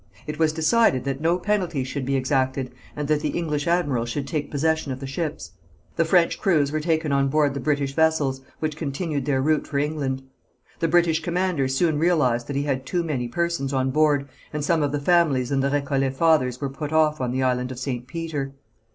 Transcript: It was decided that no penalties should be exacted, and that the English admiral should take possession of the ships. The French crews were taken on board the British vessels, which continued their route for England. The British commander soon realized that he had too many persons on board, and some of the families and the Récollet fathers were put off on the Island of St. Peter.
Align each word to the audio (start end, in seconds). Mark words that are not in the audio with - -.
It 0.25 0.39
was 0.39 0.51
decided 0.51 1.03
that 1.03 1.21
no 1.21 1.37
penalties 1.37 1.87
should 1.87 2.05
be 2.07 2.15
exacted, 2.15 2.71
and 2.95 3.07
that 3.07 3.19
the 3.19 3.37
English 3.37 3.67
admiral 3.67 4.07
should 4.07 4.27
take 4.27 4.49
possession 4.49 4.91
of 4.91 4.99
the 4.99 5.05
ships. 5.05 5.51
The 5.95 6.05
French 6.05 6.39
crews 6.39 6.71
were 6.71 6.79
taken 6.79 7.11
on 7.11 7.27
board 7.27 7.53
the 7.53 7.59
British 7.59 7.93
vessels, 7.93 8.41
which 8.59 8.75
continued 8.75 9.25
their 9.25 9.43
route 9.43 9.67
for 9.67 9.77
England. 9.77 10.23
The 10.79 10.87
British 10.87 11.21
commander 11.21 11.67
soon 11.67 11.99
realized 11.99 12.47
that 12.47 12.55
he 12.55 12.63
had 12.63 12.83
too 12.83 13.03
many 13.03 13.27
persons 13.27 13.73
on 13.73 13.91
board, 13.91 14.27
and 14.51 14.65
some 14.65 14.81
of 14.81 14.91
the 14.91 14.99
families 14.99 15.51
and 15.51 15.61
the 15.61 15.69
Récollet 15.69 16.15
fathers 16.15 16.59
were 16.59 16.67
put 16.71 16.91
off 16.91 17.21
on 17.21 17.29
the 17.29 17.43
Island 17.43 17.71
of 17.71 17.77
St. 17.77 18.07
Peter. 18.07 18.53